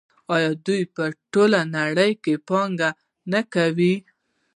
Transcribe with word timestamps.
آیا 0.35 0.51
دوی 0.65 0.81
په 0.95 1.03
ټوله 1.31 1.59
نړۍ 1.77 2.11
کې 2.23 2.33
پانګونه 2.47 2.89
نه 3.31 3.41
کوي؟ 3.53 3.95